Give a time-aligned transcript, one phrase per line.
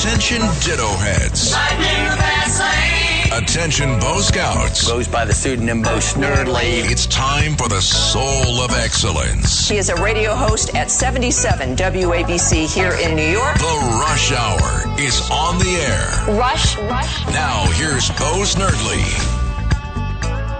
[0.00, 1.52] Attention Ditto Heads.
[3.34, 4.88] Attention Bo Scouts.
[4.88, 6.90] Goes by the pseudonym Bo Snerdley.
[6.90, 9.68] It's time for the soul of excellence.
[9.68, 13.58] He is a radio host at 77 WABC here in New York.
[13.58, 16.34] The Rush Hour is on the air.
[16.34, 17.26] Rush, rush.
[17.26, 19.04] Now here's Bo Snerdley.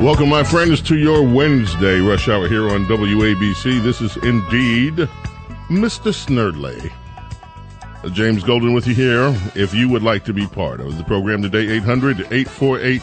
[0.04, 3.82] Welcome, my friends, to your Wednesday rush hour here on WABC.
[3.82, 5.08] This is indeed
[5.70, 6.12] Mr.
[6.12, 6.92] Snerdley.
[8.08, 9.36] James Golden with you here.
[9.54, 13.02] If you would like to be part of the program today, 800 848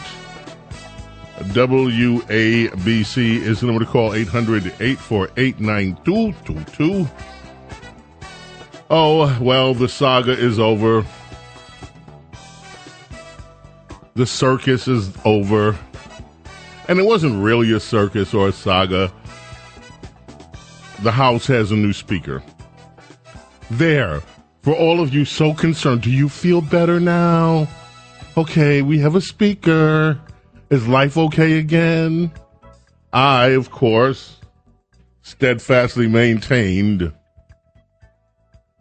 [1.54, 7.08] WABC is the number to call 800 848 9222.
[8.90, 11.06] Oh, well, the saga is over.
[14.14, 15.78] The circus is over.
[16.88, 19.12] And it wasn't really a circus or a saga.
[21.02, 22.42] The House has a new speaker.
[23.70, 24.22] There.
[24.68, 27.66] For all of you so concerned, do you feel better now?
[28.36, 30.20] Okay, we have a speaker.
[30.68, 32.30] Is life okay again?
[33.10, 34.36] I, of course,
[35.22, 37.10] steadfastly maintained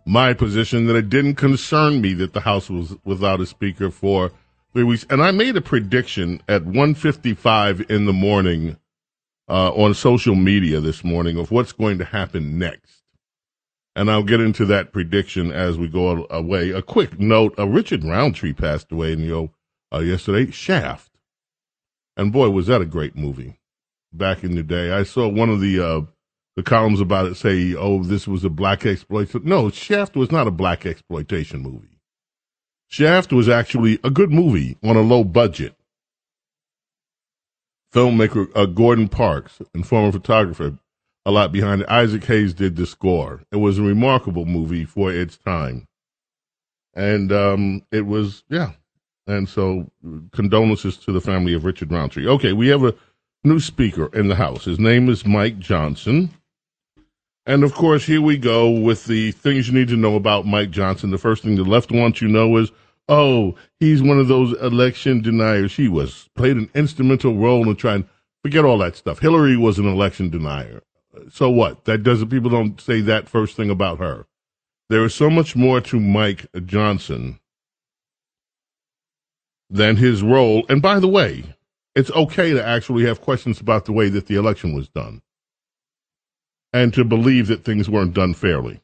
[0.06, 4.34] my position that it didn't concern me that the House was without a speaker for
[4.74, 5.06] three weeks.
[5.10, 8.76] And I made a prediction at 1.55 in the morning
[9.48, 12.97] uh, on social media this morning of what's going to happen next.
[13.98, 16.70] And I'll get into that prediction as we go away.
[16.70, 19.50] A quick note, uh, Richard Roundtree passed away in, know,
[19.92, 20.52] uh, yesterday.
[20.52, 21.10] Shaft.
[22.16, 23.60] And boy, was that a great movie
[24.14, 24.92] back in the day.
[24.92, 26.02] I saw one of the, uh,
[26.56, 29.42] the columns about it say, oh, this was a black exploitation.
[29.46, 32.00] No, Shaft was not a black exploitation movie.
[32.88, 35.76] Shaft was actually a good movie on a low budget.
[37.92, 40.78] Filmmaker uh, Gordon Parks and former photographer
[41.28, 41.90] a lot behind it.
[41.90, 43.44] Isaac Hayes did the score.
[43.52, 45.86] It was a remarkable movie for its time.
[46.94, 48.72] And um, it was, yeah.
[49.28, 49.92] And so
[50.32, 52.28] condolences to the family of Richard Roundtree.
[52.28, 52.96] Okay, we have a
[53.44, 54.64] new speaker in the House.
[54.64, 56.30] His name is Mike Johnson.
[57.46, 60.72] And of course, here we go with the things you need to know about Mike
[60.72, 61.12] Johnson.
[61.12, 62.72] The first thing the left wants you to know is,
[63.10, 65.76] oh, he's one of those election deniers.
[65.76, 68.10] He was played an instrumental role in trying to
[68.44, 69.20] forget all that stuff.
[69.20, 70.84] Hillary was an election denier
[71.32, 71.86] so what?
[71.86, 74.26] That doesn't people don't say that first thing about her.
[74.90, 77.40] There is so much more to Mike Johnson
[79.70, 80.66] than his role.
[80.70, 81.44] And by the way,
[81.96, 85.22] it's okay to actually have questions about the way that the election was done
[86.72, 88.82] and to believe that things weren't done fairly.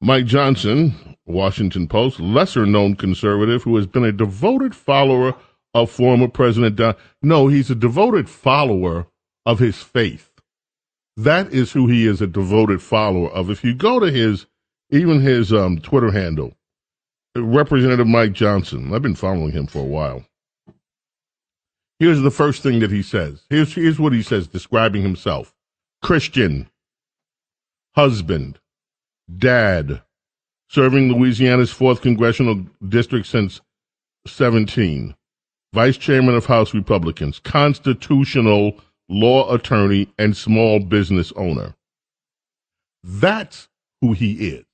[0.00, 5.34] Mike Johnson, Washington Post, lesser known conservative who has been a devoted follower
[5.72, 6.94] of former President Don.
[7.22, 9.06] No, he's a devoted follower
[9.46, 10.30] of his faith.
[11.16, 13.50] That is who he is a devoted follower of.
[13.50, 14.46] If you go to his,
[14.90, 16.54] even his um, Twitter handle,
[17.36, 20.24] Representative Mike Johnson, I've been following him for a while.
[22.00, 23.44] Here's the first thing that he says.
[23.48, 25.54] Here's, here's what he says describing himself
[26.02, 26.68] Christian,
[27.94, 28.58] husband,
[29.38, 30.02] dad,
[30.68, 33.60] serving Louisiana's 4th Congressional District since
[34.26, 35.14] 17,
[35.72, 41.74] vice chairman of House Republicans, constitutional law attorney, and small business owner.
[43.02, 43.68] That's
[44.00, 44.64] who he is.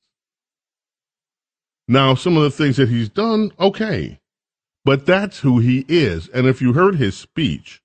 [1.89, 4.21] Now, some of the things that he's done, okay,
[4.85, 6.29] but that's who he is.
[6.29, 7.83] And if you heard his speech,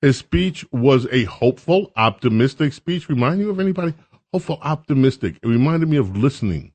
[0.00, 3.08] his speech was a hopeful, optimistic speech.
[3.08, 3.94] Remind you of anybody?
[4.32, 5.36] Hopeful, optimistic.
[5.42, 6.72] It reminded me of listening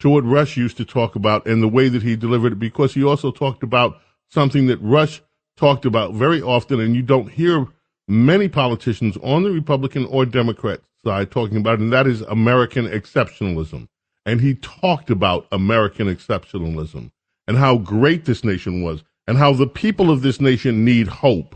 [0.00, 2.94] to what Rush used to talk about and the way that he delivered it because
[2.94, 4.00] he also talked about
[4.30, 5.22] something that Rush
[5.62, 7.68] talked about very often, and you don't hear
[8.08, 13.86] many politicians on the Republican or Democrat side talking about, and that is American exceptionalism.
[14.26, 17.12] And he talked about American exceptionalism
[17.46, 21.54] and how great this nation was and how the people of this nation need hope.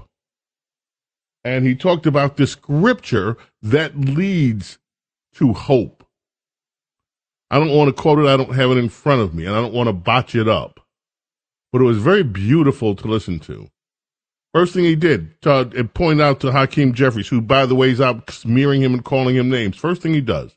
[1.42, 4.78] And he talked about the scripture that leads
[5.34, 6.06] to hope.
[7.50, 9.56] I don't want to quote it, I don't have it in front of me, and
[9.56, 10.78] I don't want to botch it up.
[11.72, 13.68] But it was very beautiful to listen to.
[14.56, 17.90] First thing he did, to, uh, point out to Hakeem Jeffries, who, by the way,
[17.90, 19.76] is out smearing him and calling him names.
[19.76, 20.56] First thing he does,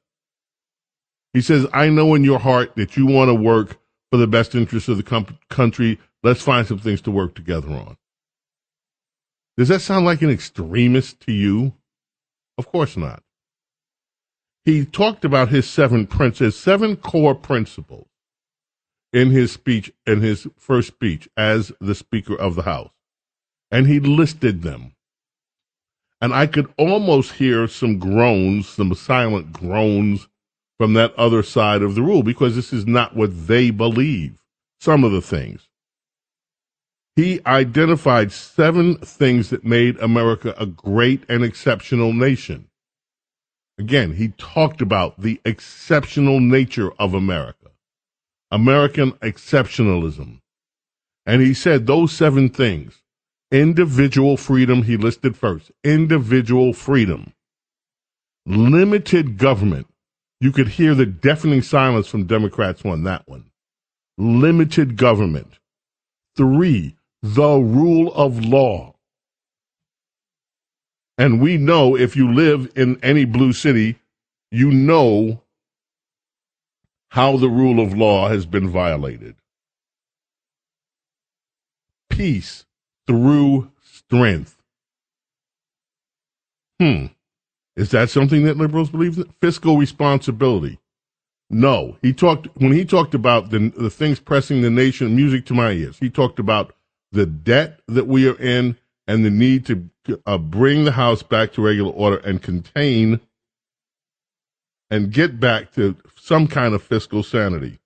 [1.34, 3.78] he says, I know in your heart that you want to work
[4.10, 6.00] for the best interests of the com- country.
[6.24, 7.98] Let's find some things to work together on.
[9.57, 11.74] Does that sound like an extremist to you?
[12.57, 13.22] Of course not.
[14.63, 18.07] He talked about his seven princes, seven core principles
[19.12, 22.92] in his speech, in his first speech as the Speaker of the House
[23.71, 24.94] and he listed them.
[26.21, 30.27] And I could almost hear some groans, some silent groans
[30.77, 34.42] from that other side of the rule because this is not what they believe.
[34.81, 35.68] Some of the things.
[37.16, 42.69] He identified seven things that made America a great and exceptional nation.
[43.77, 47.71] Again, he talked about the exceptional nature of America,
[48.51, 50.39] American exceptionalism.
[51.25, 53.01] And he said those seven things
[53.51, 55.72] Individual freedom, he listed first.
[55.84, 57.34] Individual freedom.
[58.46, 59.88] Limited government.
[60.40, 63.46] You could hear the deafening silence from Democrats on that one.
[64.18, 65.60] Limited government.
[66.38, 68.96] Three, the rule of law.
[71.18, 73.98] And we know if you live in any blue city,
[74.52, 75.42] you know
[77.10, 79.36] how the rule of law has been violated.
[82.10, 82.66] Peace
[83.09, 84.56] through strength.
[86.79, 87.07] Hmm.
[87.75, 89.19] Is that something that liberals believe?
[89.41, 90.79] Fiscal responsibility.
[91.50, 91.97] No.
[92.03, 95.71] He talked when he talked about the the things pressing the nation, music to my
[95.71, 95.97] ears.
[95.97, 96.75] He talked about
[97.11, 98.77] the debt that we are in
[99.07, 99.89] and the need to
[100.27, 103.19] uh, bring the house back to regular order and contain
[104.91, 107.79] and get back to some kind of fiscal sanity.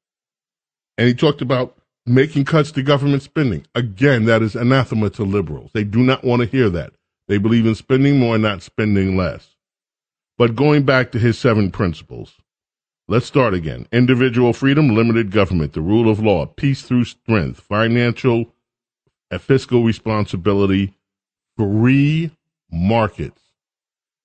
[0.98, 3.66] And he talked about making cuts to government spending.
[3.76, 5.72] Again, that is anathema to liberals.
[5.74, 6.94] They do not want to hear that.
[7.28, 9.56] They believe in spending more, not spending less.
[10.38, 12.34] But going back to his seven principles,
[13.08, 13.88] let's start again.
[13.92, 18.54] Individual freedom, limited government, the rule of law, peace through strength, financial
[19.32, 20.94] and fiscal responsibility,
[21.58, 22.32] free
[22.72, 23.42] markets.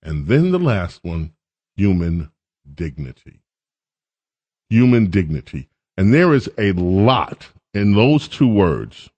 [0.03, 1.33] And then the last one,
[1.77, 2.31] human
[2.75, 3.41] dignity.
[4.71, 5.69] Human dignity.
[5.97, 9.11] And there is a lot in those two words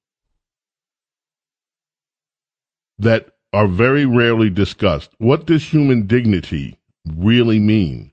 [2.99, 5.11] that are very rarely discussed.
[5.19, 6.79] What does human dignity
[7.17, 8.13] really mean?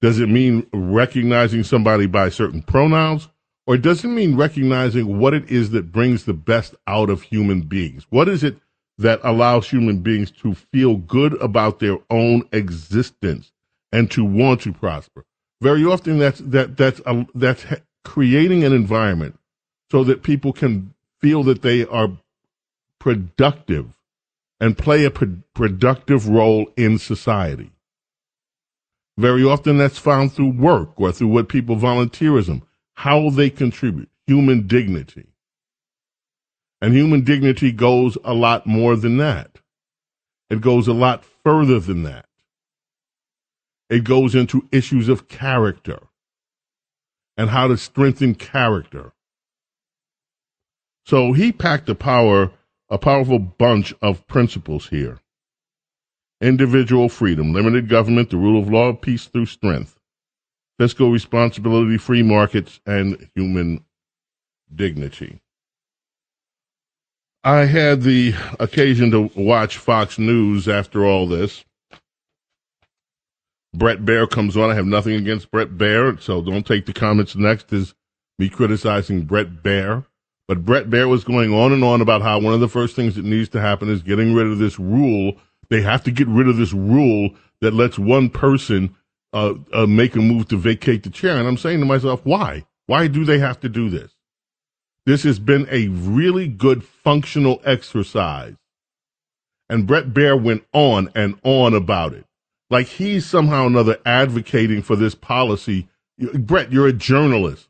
[0.00, 3.28] Does it mean recognizing somebody by certain pronouns?
[3.66, 7.62] Or does it mean recognizing what it is that brings the best out of human
[7.62, 8.06] beings?
[8.10, 8.56] What is it
[8.98, 13.52] that allows human beings to feel good about their own existence
[13.92, 15.24] and to want to prosper?
[15.60, 17.64] Very often that's, that, that's, a, that's
[18.04, 19.38] creating an environment
[19.92, 22.08] so that people can feel that they are
[22.98, 23.92] productive
[24.58, 27.70] and play a pro- productive role in society.
[29.18, 32.62] Very often that's found through work or through what people volunteerism,
[32.94, 35.26] how they contribute, human dignity.
[36.80, 39.58] And human dignity goes a lot more than that.
[40.48, 42.24] It goes a lot further than that.
[43.90, 45.98] It goes into issues of character
[47.36, 49.12] and how to strengthen character
[51.04, 52.50] so he packed a power,
[52.88, 55.20] a powerful bunch of principles here.
[56.40, 59.98] Individual freedom, limited government, the rule of law, peace through strength,
[60.78, 63.84] fiscal responsibility, free markets, and human
[64.74, 65.40] dignity.
[67.44, 71.64] I had the occasion to watch Fox News after all this.
[73.74, 74.70] Brett Baier comes on.
[74.70, 77.94] I have nothing against Brett Baier, so don't take the comments next as
[78.38, 80.04] me criticizing Brett Baier.
[80.48, 83.14] But Brett Baier was going on and on about how one of the first things
[83.14, 85.34] that needs to happen is getting rid of this rule.
[85.70, 87.30] They have to get rid of this rule
[87.60, 88.94] that lets one person
[89.32, 91.38] uh, uh, make a move to vacate the chair.
[91.38, 92.66] And I'm saying to myself, why?
[92.86, 94.12] Why do they have to do this?
[95.06, 98.56] This has been a really good functional exercise.
[99.68, 102.26] And Brett Baier went on and on about it.
[102.68, 105.88] Like he's somehow or another advocating for this policy.
[106.34, 107.68] Brett, you're a journalist.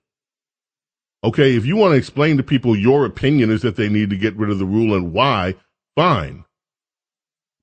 [1.24, 4.16] Okay, if you want to explain to people your opinion is that they need to
[4.16, 5.54] get rid of the rule and why,
[5.96, 6.44] fine.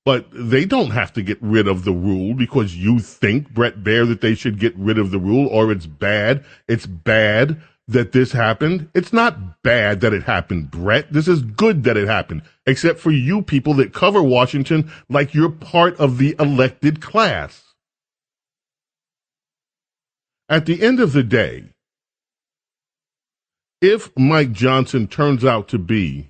[0.05, 4.07] but they don't have to get rid of the rule because you think, Brett Baier,
[4.07, 6.43] that they should get rid of the rule or it's bad.
[6.67, 8.89] It's bad that this happened.
[8.95, 11.11] It's not bad that it happened, Brett.
[11.13, 15.51] This is good that it happened, except for you people that cover Washington like you're
[15.51, 17.63] part of the elected class.
[20.49, 21.65] At the end of the day,
[23.81, 26.29] if Mike Johnson turns out to be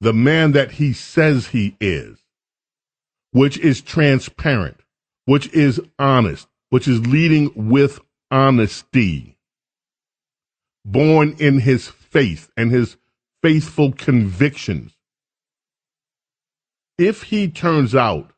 [0.00, 2.18] the man that he says he is,
[3.32, 4.78] which is transparent,
[5.24, 9.36] which is honest, which is leading with honesty,
[10.84, 12.96] born in his faith and his
[13.42, 14.92] faithful convictions.
[16.96, 18.32] If he turns out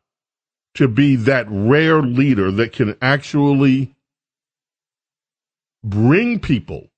[0.74, 3.94] to be that rare leader that can actually
[5.82, 6.88] bring people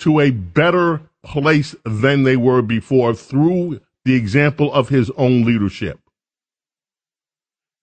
[0.00, 5.98] to a better place than they were before through the example of his own leadership.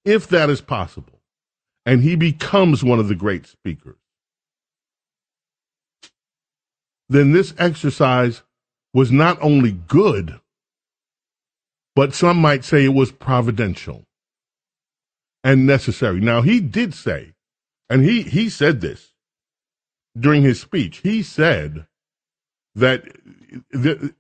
[0.06, 1.22] If that is possible,
[1.86, 3.98] and he becomes one of the great speakers,
[7.10, 8.44] then this exercise
[8.94, 10.40] was not only good,
[11.96, 14.06] but some might say it was providential
[15.44, 16.20] and necessary.
[16.20, 17.34] Now, he did say,
[17.90, 19.14] and he, he said this
[20.18, 21.86] during his speech, he said
[22.76, 23.06] that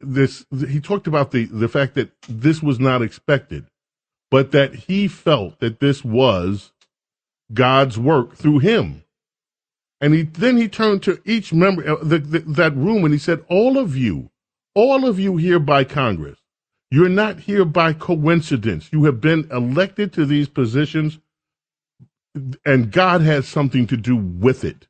[0.01, 3.65] this he talked about the the fact that this was not expected,
[4.29, 6.71] but that he felt that this was
[7.53, 9.03] God's work through him.
[10.01, 13.19] And he then he turned to each member of the, the, that room and he
[13.19, 14.31] said, "All of you,
[14.75, 16.39] all of you here by Congress,
[16.89, 18.89] you're not here by coincidence.
[18.91, 21.19] You have been elected to these positions,
[22.65, 24.87] and God has something to do with it."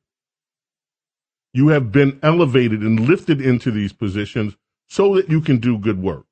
[1.53, 4.55] You have been elevated and lifted into these positions
[4.87, 6.25] so that you can do good work,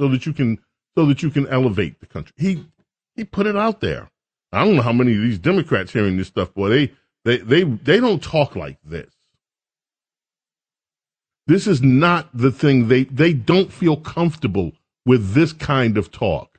[0.00, 0.58] so that you can
[0.96, 2.34] so that you can elevate the country.
[2.36, 2.66] He
[3.14, 4.10] he put it out there.
[4.52, 6.92] I don't know how many of these Democrats hearing this stuff, boy, they
[7.24, 9.12] they they they don't talk like this.
[11.46, 14.72] This is not the thing they they don't feel comfortable
[15.06, 16.58] with this kind of talk.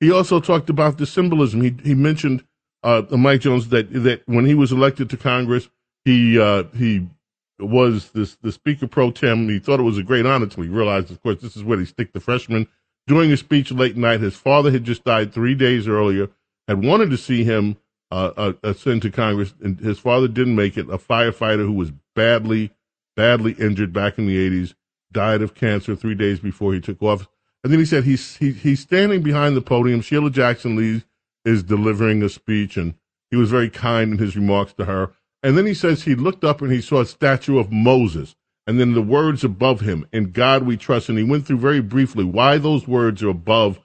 [0.00, 1.60] He also talked about the symbolism.
[1.62, 2.44] He he mentioned
[2.82, 5.68] uh, Mike Jones that that when he was elected to Congress,
[6.04, 7.08] he uh, he
[7.58, 9.48] was this the speaker pro tem.
[9.48, 11.76] He thought it was a great honor until he realized, of course, this is where
[11.76, 12.68] they stick the freshmen.
[13.06, 16.28] During a speech late night, his father had just died three days earlier.
[16.66, 17.76] Had wanted to see him
[18.10, 20.90] uh, uh, ascend to Congress, and his father didn't make it.
[20.90, 22.72] A firefighter who was badly,
[23.14, 24.74] badly injured back in the '80s
[25.12, 27.28] died of cancer three days before he took office.
[27.62, 30.00] And then he said he's he, he's standing behind the podium.
[30.00, 31.04] Sheila Jackson Lee
[31.44, 32.94] is delivering a speech, and
[33.30, 35.12] he was very kind in his remarks to her.
[35.42, 38.34] And then he says he looked up and he saw a statue of Moses.
[38.66, 41.08] And then the words above him, in God we trust.
[41.08, 43.78] And he went through very briefly why those words are above,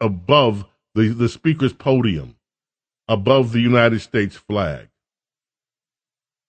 [0.00, 2.36] above the, the speaker's podium,
[3.08, 4.88] above the United States flag.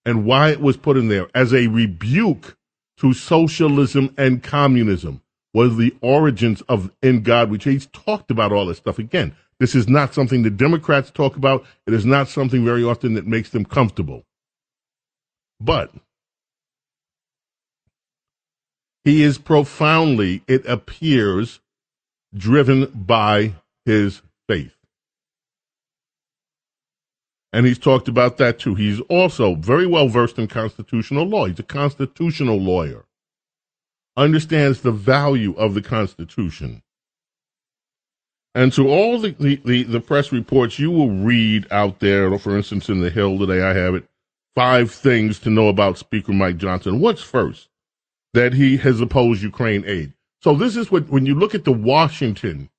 [0.06, 2.58] And why it was put in there as a rebuke
[2.98, 5.22] to socialism and communism
[5.54, 9.36] was the origins of in God we He's talked about all this stuff again.
[9.60, 11.64] This is not something the Democrats talk about.
[11.86, 14.24] It is not something very often that makes them comfortable.
[15.60, 15.94] But
[19.04, 21.60] he is profoundly, it appears,
[22.34, 23.54] driven by
[23.86, 24.76] his faith.
[27.54, 28.76] And he's talked about that too.
[28.76, 31.46] He's also very well versed in constitutional law.
[31.46, 33.06] He's a constitutional lawyer,
[34.18, 36.82] understands the value of the Constitution.
[38.54, 42.58] And to all the, the, the, the, press reports you will read out there, for
[42.58, 44.06] instance, in the Hill today, I have it
[44.56, 47.00] five things to know about Speaker Mike Johnson.
[47.00, 47.70] What's first?
[48.34, 50.14] That he has opposed Ukraine aid.
[50.42, 52.70] So this is what, when you look at the Washington,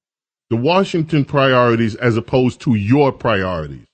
[0.50, 3.86] the Washington priorities as opposed to your priorities,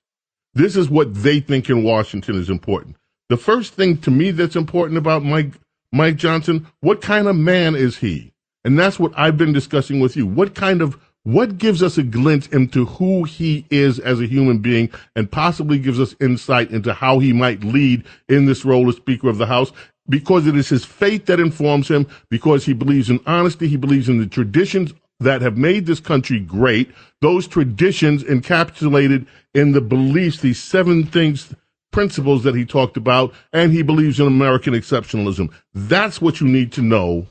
[0.54, 2.97] this is what they think in Washington is important.
[3.28, 5.52] The first thing to me that's important about Mike,
[5.92, 8.33] Mike Johnson, what kind of man is he?
[8.64, 10.26] And that's what I've been discussing with you.
[10.26, 14.59] What kind of what gives us a glimpse into who he is as a human
[14.59, 18.97] being and possibly gives us insight into how he might lead in this role as
[18.97, 19.73] Speaker of the House
[20.09, 24.09] because it is his faith that informs him, because he believes in honesty, he believes
[24.09, 26.90] in the traditions that have made this country great,
[27.21, 31.54] those traditions encapsulated in the beliefs, these seven things,
[31.90, 35.52] principles that he talked about, and he believes in American exceptionalism.
[35.75, 37.26] That's what you need to know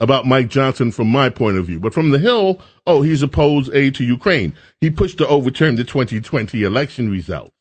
[0.00, 1.80] about Mike Johnson from my point of view.
[1.80, 4.54] But from the Hill, oh, he's opposed aid to Ukraine.
[4.80, 7.54] He pushed to overturn the 2020 election results.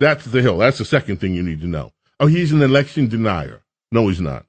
[0.00, 0.58] That's the Hill.
[0.58, 1.92] That's the second thing you need to know.
[2.20, 3.62] Oh, he's an election denier.
[3.92, 4.46] No, he's not.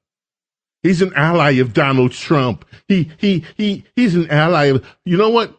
[0.82, 2.66] He's an ally of Donald Trump.
[2.88, 5.58] He he he he's an ally of you know what?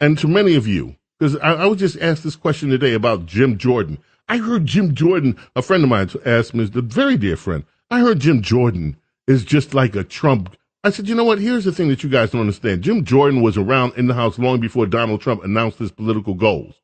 [0.00, 3.26] And to many of you, because I, I was just asked this question today about
[3.26, 3.98] Jim Jordan.
[4.28, 7.64] I heard Jim Jordan, a friend of mine asked me, a very dear friend.
[7.90, 10.56] I heard Jim Jordan is just like a Trump.
[10.82, 11.38] I said, you know what?
[11.38, 12.82] Here's the thing that you guys don't understand.
[12.82, 16.74] Jim Jordan was around in the House long before Donald Trump announced his political goals.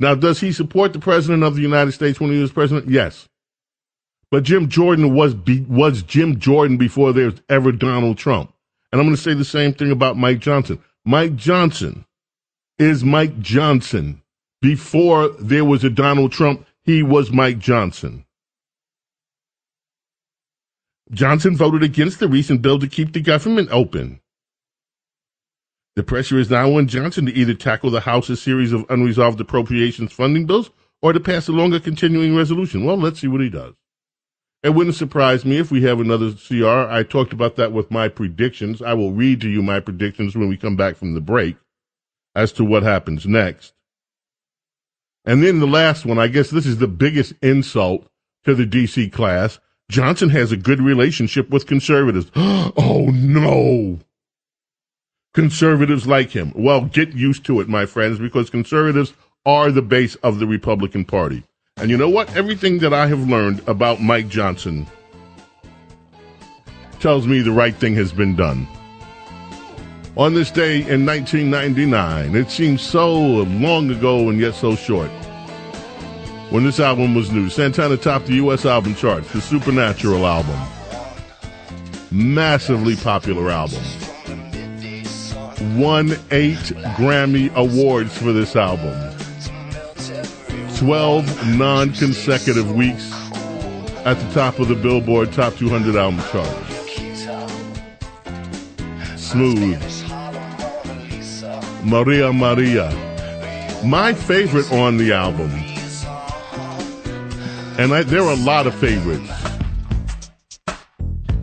[0.00, 2.88] Now, does he support the president of the United States when he was president?
[2.88, 3.28] Yes.
[4.30, 8.52] But Jim Jordan was be, was Jim Jordan before there was ever Donald Trump.
[8.92, 10.82] And I'm going to say the same thing about Mike Johnson.
[11.04, 12.04] Mike Johnson
[12.78, 14.22] is Mike Johnson.
[14.62, 18.24] Before there was a Donald Trump, he was Mike Johnson.
[21.10, 24.20] Johnson voted against the recent bill to keep the government open.
[25.96, 30.12] The pressure is now on Johnson to either tackle the House's series of unresolved appropriations
[30.12, 30.70] funding bills
[31.02, 32.84] or to pass a longer continuing resolution.
[32.84, 33.74] Well, let's see what he does.
[34.62, 36.66] It wouldn't surprise me if we have another CR.
[36.66, 38.82] I talked about that with my predictions.
[38.82, 41.56] I will read to you my predictions when we come back from the break
[42.38, 43.72] as to what happens next.
[45.24, 48.06] And then the last one, I guess this is the biggest insult
[48.44, 49.58] to the DC class.
[49.90, 52.30] Johnson has a good relationship with conservatives.
[52.36, 53.98] oh no
[55.34, 56.52] conservatives like him.
[56.54, 59.12] Well, get used to it, my friends, because conservatives
[59.44, 61.42] are the base of the Republican Party.
[61.76, 62.34] And you know what?
[62.36, 64.86] Everything that I have learned about Mike Johnson
[67.00, 68.66] tells me the right thing has been done.
[70.18, 75.10] On this day in 1999, it seems so long ago and yet so short.
[76.50, 78.66] When this album was new, Santana topped the U.S.
[78.66, 80.58] album charts, the Supernatural album.
[82.10, 83.80] Massively popular album
[85.78, 86.56] won eight
[86.96, 88.96] Grammy Awards for this album.
[90.78, 93.12] 12 non consecutive weeks
[94.04, 96.64] at the top of the Billboard Top 200 album chart.
[99.16, 100.07] Smooth.
[101.84, 102.90] Maria Maria.
[103.84, 105.50] My favorite on the album,
[107.78, 109.30] and I, there are a lot of favorites.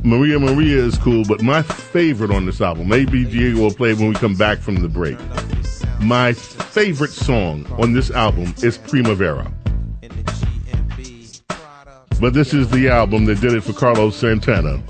[0.03, 4.09] Maria Maria is cool, but my favorite on this album, maybe Diego will play when
[4.09, 5.17] we come back from the break.
[6.01, 9.51] My favorite song on this album is Primavera.
[12.19, 14.83] But this is the album that did it for Carlos Santana.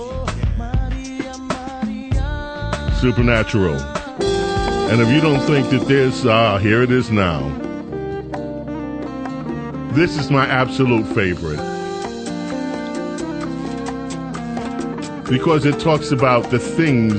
[3.00, 3.95] Supernatural.
[4.90, 7.42] And if you don't think that this, ah, uh, here it is now.
[9.94, 11.76] This is my absolute favorite.
[15.30, 17.16] because it talks about the things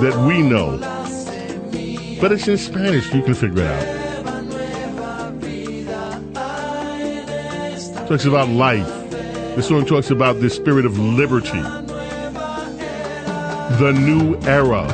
[0.00, 0.78] that we know.
[2.18, 3.82] But it's in Spanish, you can figure it out.
[7.76, 8.86] It talks about life.
[9.54, 11.60] This song talks about the spirit of liberty.
[13.78, 14.88] The new era.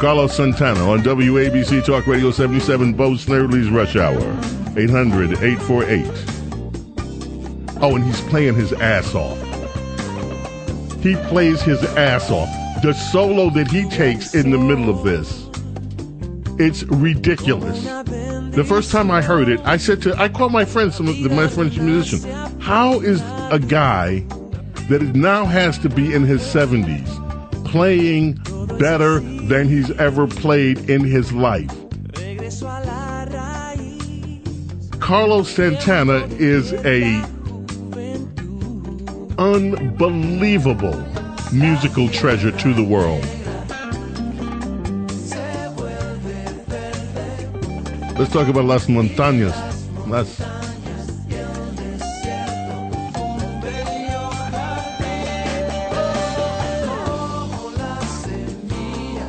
[0.00, 4.18] Carlos Santana on WABC Talk Radio 77, Bo Snerdley's Rush Hour.
[4.78, 6.06] 800 848
[7.82, 9.38] Oh, and he's playing his ass off.
[11.02, 12.48] He plays his ass off.
[12.82, 15.46] The solo that he takes in the middle of this,
[16.58, 17.84] it's ridiculous.
[18.54, 21.22] The first time I heard it, I said to, I called my friend, some of
[21.22, 24.20] the, my friends musician, how is a guy
[24.88, 27.20] that now has to be in his 70s
[27.66, 28.38] playing
[28.78, 31.70] better than he's ever played in his life?
[35.00, 37.22] Carlos Santana is a
[39.38, 41.04] unbelievable
[41.52, 43.24] musical treasure to the world.
[48.18, 49.56] Let's talk about Las Montañas.
[50.06, 50.59] Las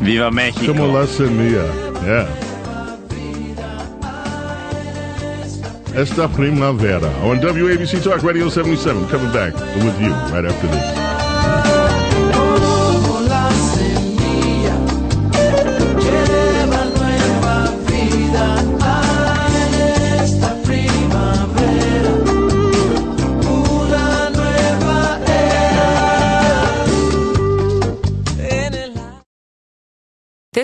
[0.02, 0.74] Viva Mexico.
[0.74, 1.66] Como la semilla.
[2.04, 2.28] Yeah.
[5.96, 9.08] Esta Primavera on WABC Talk Radio 77.
[9.08, 11.01] Coming back with you right after this.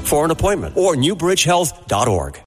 [0.00, 2.40] for an appointment or newbridgehealth.org.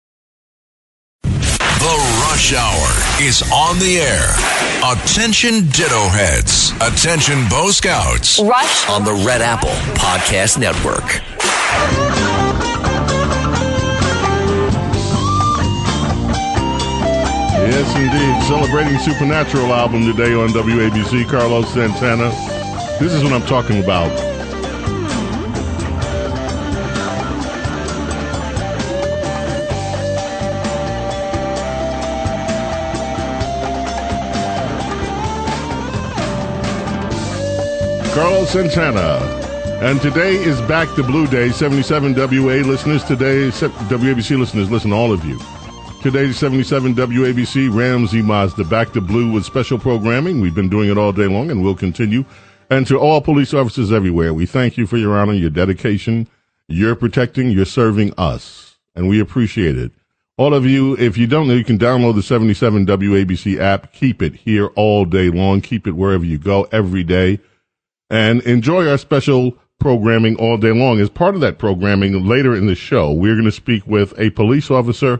[1.85, 4.33] The Rush Hour is on the air.
[4.91, 6.71] Attention Ditto Heads.
[6.81, 8.39] Attention Bo Scouts.
[8.39, 11.21] Rush on the Red Apple Podcast Network.
[17.67, 18.47] Yes, indeed.
[18.47, 21.27] Celebrating Supernatural album today on WABC.
[21.29, 22.29] Carlos Santana.
[22.99, 24.11] This is what I'm talking about.
[38.15, 39.19] Carlos Santana.
[39.83, 41.49] And today is Back to Blue Day.
[41.49, 45.37] 77 WA listeners today, WABC listeners, listen, all of you.
[46.01, 50.39] Today's 77 WABC Ramsey Mazda Back to Blue with special programming.
[50.39, 52.23] We've been doing it all day long and we'll continue.
[52.69, 56.29] And to all police officers everywhere, we thank you for your honor, your dedication.
[56.69, 59.91] You're protecting, you're serving us, and we appreciate it.
[60.37, 63.91] All of you, if you don't know, you can download the 77 WABC app.
[63.91, 65.59] Keep it here all day long.
[65.59, 67.41] Keep it wherever you go every day
[68.09, 70.99] and enjoy our special programming all day long.
[70.99, 74.29] As part of that programming, later in the show, we're going to speak with a
[74.31, 75.19] police officer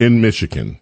[0.00, 0.80] in Michigan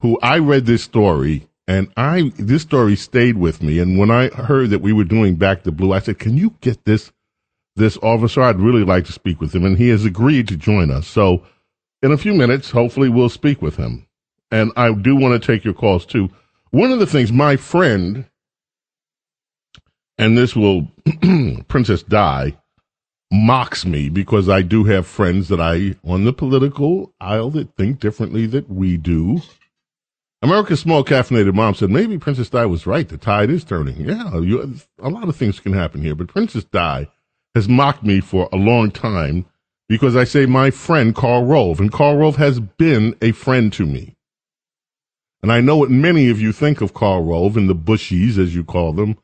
[0.00, 3.78] who I read this story and I, this story stayed with me.
[3.78, 6.54] And when I heard that we were doing Back to Blue, I said, can you
[6.60, 7.10] get this,
[7.74, 8.42] this officer?
[8.42, 9.64] I'd really like to speak with him.
[9.64, 11.06] And he has agreed to join us.
[11.06, 11.42] So
[12.02, 14.06] in a few minutes, hopefully we'll speak with him.
[14.50, 16.28] And I do want to take your calls too.
[16.70, 18.26] One of the things my friend
[20.18, 20.88] and this will
[21.68, 22.56] Princess Di
[23.32, 28.00] mocks me because I do have friends that I on the political aisle that think
[28.00, 29.40] differently that we do.
[30.42, 33.08] America's small caffeinated mom said maybe Princess Di was right.
[33.08, 33.96] The tide is turning.
[33.96, 37.08] Yeah, you, a lot of things can happen here, but Princess Di
[37.54, 39.46] has mocked me for a long time
[39.88, 43.86] because I say my friend Karl Rove, and Karl Rove has been a friend to
[43.86, 44.16] me.
[45.42, 48.54] And I know what many of you think of Karl Rove and the Bushies, as
[48.54, 49.18] you call them,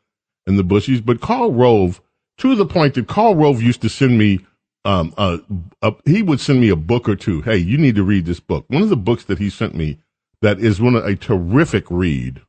[0.47, 2.01] and the Bushies, but Karl Rove,
[2.39, 4.41] to the point that Karl Rove used to send me,
[4.85, 5.41] um, a,
[5.83, 7.43] a, he would send me a book or two.
[7.43, 8.65] Hey, you need to read this book.
[8.69, 9.99] One of the books that he sent me
[10.43, 12.41] that is one of a terrific read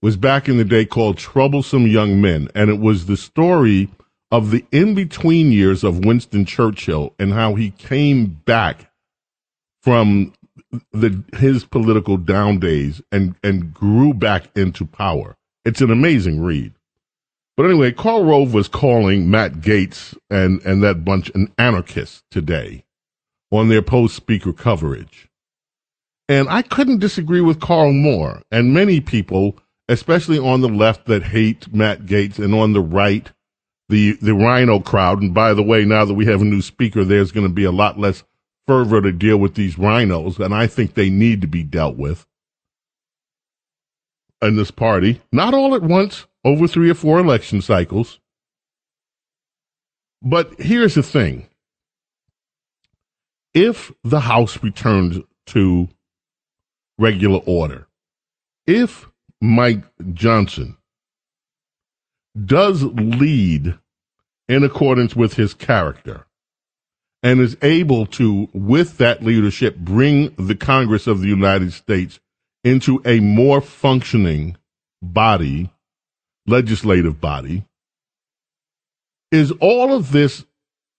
[0.00, 3.88] was back in the day called Troublesome Young Men, and it was the story
[4.30, 8.90] of the in between years of Winston Churchill and how he came back
[9.82, 10.32] from
[10.92, 15.36] the his political down days and and grew back into power.
[15.64, 16.74] It's an amazing read.
[17.56, 22.84] But anyway, Karl Rove was calling Matt Gaetz and, and that bunch an anarchist today
[23.50, 25.28] on their post speaker coverage.
[26.28, 28.42] And I couldn't disagree with Karl more.
[28.50, 29.56] And many people,
[29.88, 33.30] especially on the left that hate Matt Gaetz and on the right,
[33.88, 35.22] the, the RINO crowd.
[35.22, 37.64] And by the way, now that we have a new speaker, there's going to be
[37.64, 38.24] a lot less
[38.66, 40.38] fervor to deal with these rhinos.
[40.38, 42.26] And I think they need to be dealt with
[44.42, 45.20] in this party.
[45.30, 48.20] Not all at once, over three or four election cycles.
[50.22, 51.48] But here's the thing
[53.52, 55.88] if the House returns to
[56.98, 57.86] regular order,
[58.66, 59.06] if
[59.40, 60.76] Mike Johnson
[62.44, 63.78] does lead
[64.48, 66.26] in accordance with his character
[67.22, 72.20] and is able to, with that leadership, bring the Congress of the United States
[72.64, 74.56] into a more functioning
[75.02, 75.70] body
[76.46, 77.64] legislative body,
[79.30, 80.44] is all of this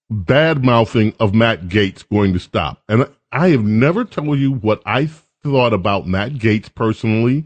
[0.09, 2.81] bad mouthing of Matt Gaetz going to stop?
[2.87, 5.09] And I have never told you what I
[5.43, 7.45] thought about Matt Gaetz personally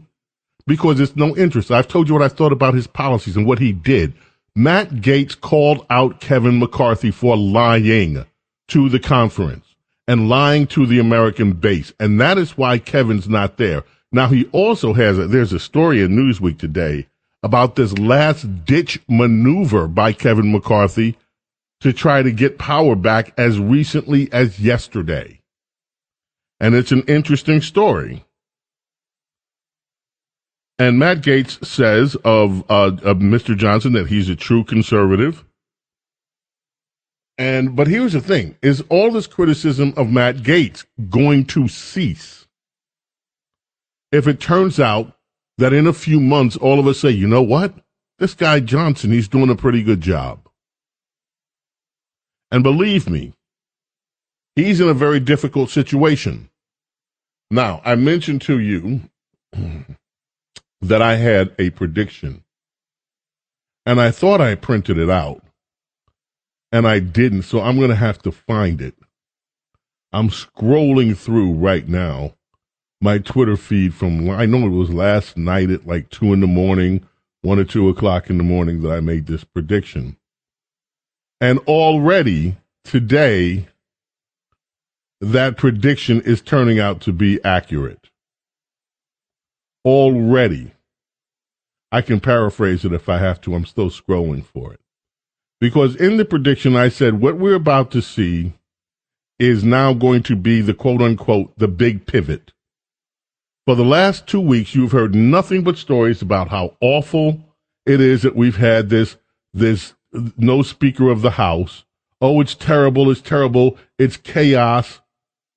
[0.66, 1.70] because it's no interest.
[1.70, 4.14] I've told you what I thought about his policies and what he did.
[4.54, 8.24] Matt Gaetz called out Kevin McCarthy for lying
[8.68, 9.66] to the conference
[10.06, 11.92] and lying to the American base.
[12.00, 13.84] And that is why Kevin's not there.
[14.12, 17.06] Now, he also has a, there's a story in Newsweek today
[17.42, 21.16] about this last ditch maneuver by Kevin McCarthy
[21.80, 25.40] to try to get power back as recently as yesterday.
[26.60, 28.24] And it's an interesting story.
[30.78, 33.56] And Matt Gaetz says of, uh, of Mr.
[33.56, 35.44] Johnson that he's a true conservative.
[37.40, 42.46] And but here's the thing: is all this criticism of Matt Gaetz going to cease
[44.12, 45.16] if it turns out
[45.60, 47.74] that in a few months all of us say, you know what,
[48.18, 50.48] this guy Johnson, he's doing a pretty good job.
[52.50, 53.34] And believe me,
[54.56, 56.50] he's in a very difficult situation.
[57.50, 59.02] Now, I mentioned to you
[60.80, 62.42] that I had a prediction,
[63.86, 65.42] and I thought I printed it out
[66.72, 68.94] and I didn't, so I'm going to have to find it.
[70.12, 72.34] I'm scrolling through right now
[73.00, 76.46] my Twitter feed from, I know it was last night at like two in the
[76.46, 77.06] morning,
[77.42, 80.16] one or two o'clock in the morning that I made this prediction.
[81.40, 83.68] And already today,
[85.20, 88.10] that prediction is turning out to be accurate.
[89.84, 90.72] Already.
[91.92, 93.54] I can paraphrase it if I have to.
[93.54, 94.80] I'm still scrolling for it.
[95.60, 98.52] Because in the prediction, I said what we're about to see
[99.38, 102.52] is now going to be the quote unquote the big pivot.
[103.70, 107.38] For the last two weeks, you've heard nothing but stories about how awful
[107.86, 109.16] it is that we've had this
[109.54, 109.94] this
[110.36, 111.84] no Speaker of the House.
[112.20, 113.12] Oh, it's terrible!
[113.12, 113.78] It's terrible!
[113.96, 114.98] It's chaos.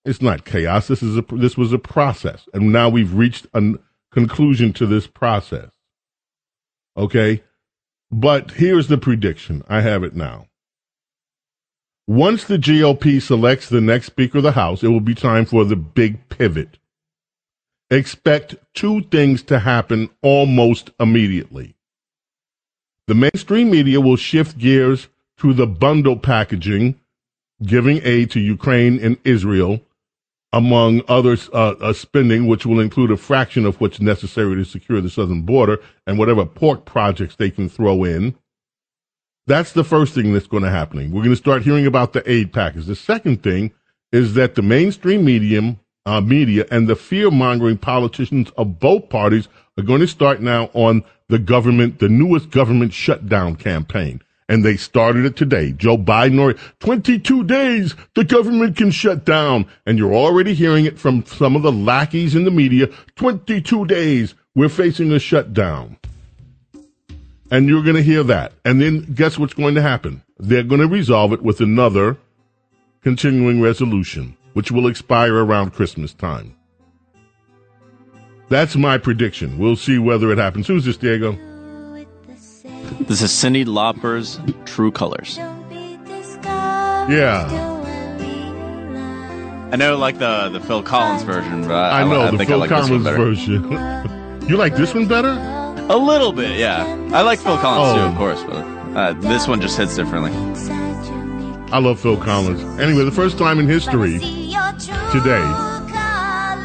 [0.05, 0.87] It's not chaos.
[0.87, 3.79] This is a this was a process, and now we've reached a
[4.11, 5.71] conclusion to this process.
[6.95, 7.41] Okay,
[8.11, 9.63] but here's the prediction.
[9.67, 10.49] I have it now.
[12.05, 15.65] Once the GOP selects the next Speaker of the House, it will be time for
[15.65, 16.77] the big pivot.
[17.93, 21.75] Expect two things to happen almost immediately.
[23.05, 26.99] The mainstream media will shift gears to the bundle packaging,
[27.61, 29.79] giving aid to Ukraine and Israel,
[30.51, 34.99] among other uh, uh, spending, which will include a fraction of what's necessary to secure
[34.99, 38.33] the southern border and whatever pork projects they can throw in.
[39.45, 41.11] That's the first thing that's going to happen.
[41.11, 42.87] We're going to start hearing about the aid package.
[42.87, 43.71] The second thing
[44.11, 49.47] is that the mainstream medium, uh, media and the fear mongering politicians of both parties
[49.77, 54.77] are going to start now on the government, the newest government shutdown campaign and they
[54.77, 55.71] started it today.
[55.71, 59.65] Joe Biden, or 22 days, the government can shut down.
[59.85, 62.87] And you're already hearing it from some of the lackeys in the media.
[63.15, 65.97] 22 days, we're facing a shutdown.
[67.51, 68.53] And you're going to hear that.
[68.65, 70.23] And then guess what's going to happen?
[70.37, 72.17] They're going to resolve it with another
[73.01, 76.55] continuing resolution, which will expire around Christmas time.
[78.49, 79.57] That's my prediction.
[79.57, 80.67] We'll see whether it happens.
[80.67, 81.37] Who's this, Diego?
[83.01, 85.37] This is Cyndi Lauper's True Colors.
[87.09, 87.47] Yeah.
[89.71, 92.49] I know, like the the Phil Collins version, but I, I know I, the think
[92.49, 93.63] Phil I like Collins version.
[94.47, 95.29] you like this one better?
[95.89, 96.83] A little bit, yeah.
[97.11, 98.03] I like Phil Collins Oh.
[98.03, 98.63] too, of course, but
[98.95, 100.31] uh, this one just hits differently.
[101.73, 102.61] I love Phil Collins.
[102.79, 105.41] Anyway, the first time in history today,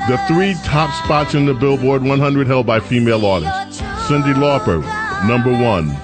[0.06, 3.80] the three top spots in the Billboard 100 held by female artists.
[4.06, 4.82] Cyndi Lauper,
[5.26, 5.96] number one.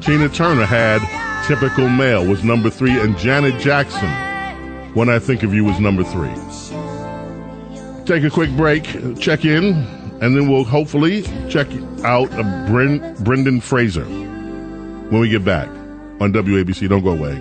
[0.00, 0.98] Tina Turner had
[1.46, 4.10] Typical Male was number three, and Janet Jackson,
[4.92, 6.34] When I Think of You, was number three.
[8.06, 8.82] Take a quick break,
[9.20, 9.66] check in,
[10.20, 11.68] and then we'll hopefully check
[12.02, 12.28] out
[12.68, 15.68] Bren- Brendan Fraser when we get back
[16.20, 16.88] on WABC.
[16.88, 17.40] Don't go away.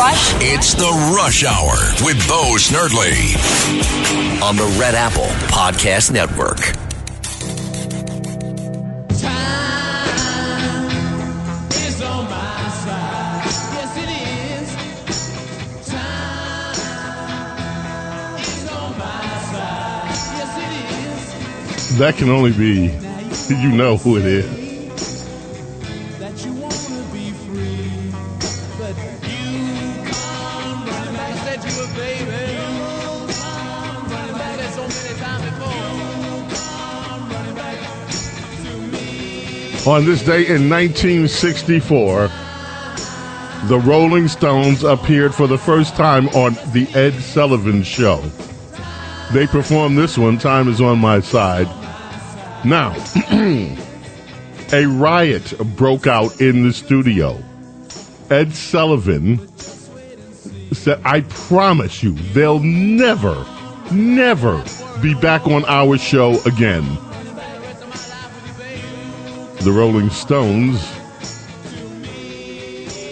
[0.00, 0.32] Rush.
[0.40, 3.36] It's the Rush Hour with Bo Snerdley
[4.42, 6.56] on the Red Apple Podcast Network.
[13.76, 13.98] Yes,
[20.56, 20.72] it
[21.90, 21.98] is.
[21.98, 22.86] That can only be,
[23.54, 24.59] you know who it is.
[39.86, 42.28] On this day in 1964,
[43.68, 48.20] the Rolling Stones appeared for the first time on The Ed Sullivan Show.
[49.32, 51.66] They performed this one, Time is on My Side.
[52.62, 52.94] Now,
[54.72, 57.42] a riot broke out in the studio.
[58.28, 59.48] Ed Sullivan
[60.74, 63.46] said, I promise you, they'll never,
[63.90, 64.62] never
[65.00, 66.84] be back on our show again.
[69.60, 70.80] The Rolling Stones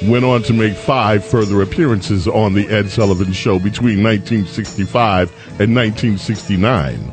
[0.09, 5.31] went on to make five further appearances on The Ed Sullivan Show between 1965
[5.61, 7.13] and 1969.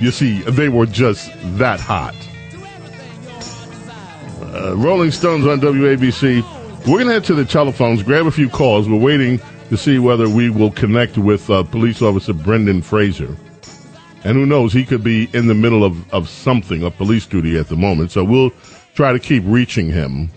[0.00, 2.16] You see, they were just that hot.
[4.42, 6.42] Uh, Rolling Stones on WABC.
[6.88, 8.88] We're going to head to the telephones, grab a few calls.
[8.88, 13.36] We're waiting to see whether we will connect with uh, police officer Brendan Fraser.
[14.22, 17.58] And who knows, he could be in the middle of, of something, a police duty
[17.58, 18.10] at the moment.
[18.10, 18.52] So we'll
[18.94, 20.30] try to keep reaching him.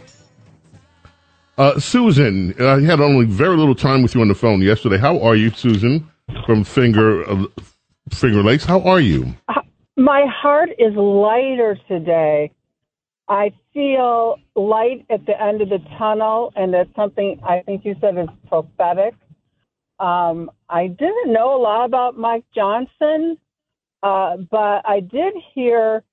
[1.57, 4.97] Uh, Susan, I had only very little time with you on the phone yesterday.
[4.97, 6.09] How are you, Susan,
[6.45, 7.45] from Finger uh,
[8.09, 8.65] Finger Lakes?
[8.65, 9.35] How are you?
[9.95, 12.51] My heart is lighter today.
[13.27, 17.95] I feel light at the end of the tunnel, and that's something I think you
[18.01, 19.13] said is prophetic.
[19.99, 23.37] Um, I didn't know a lot about Mike Johnson,
[24.03, 26.03] uh, but I did hear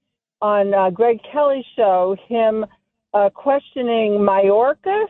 [0.40, 2.64] on uh, Greg Kelly's show him
[3.12, 5.08] uh, questioning Mayorkas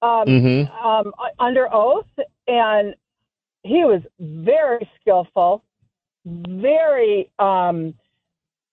[0.00, 0.84] um, Mhm.
[0.84, 2.06] um, under oath,
[2.46, 2.94] and
[3.64, 5.64] he was very skillful,
[6.24, 7.94] very um,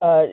[0.02, 0.28] uh,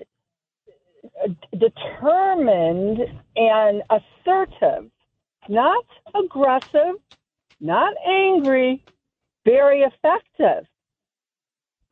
[1.56, 3.00] determined
[3.36, 4.90] and assertive,
[5.48, 5.84] not
[6.14, 6.96] aggressive,
[7.60, 8.84] not angry,
[9.44, 10.66] very effective.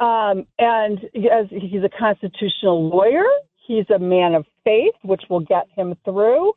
[0.00, 0.98] Um, and
[1.30, 3.26] as he's a constitutional lawyer,
[3.66, 6.54] he's a man of faith, which will get him through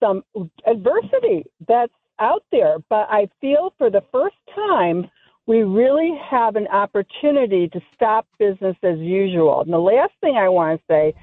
[0.00, 0.22] some
[0.66, 2.78] adversity that's out there.
[2.88, 5.10] But I feel for the first time,
[5.46, 9.62] we really have an opportunity to stop business as usual.
[9.62, 11.14] And the last thing I want to say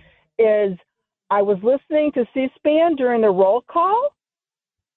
[0.44, 0.78] is
[1.30, 4.10] I was listening to C SPAN during the roll call,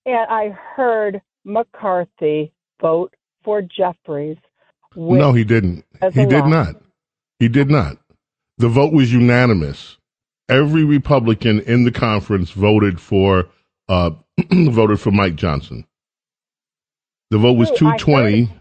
[0.07, 4.39] and I heard McCarthy vote for Jeffries.
[4.96, 5.85] No, he didn't.
[6.12, 6.48] He did law.
[6.48, 6.77] not.
[7.38, 7.98] He did not.
[8.59, 9.96] The vote was unanimous.
[10.48, 13.48] Every Republican in the conference voted for
[13.88, 14.11] uh,
[14.53, 15.87] voted for Mike Johnson.
[17.31, 18.53] The vote was Oh, I two heard twenty.